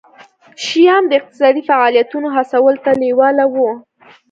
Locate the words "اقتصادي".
1.19-1.61